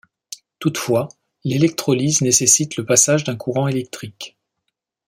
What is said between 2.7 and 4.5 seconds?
le passage d'un courant électrique.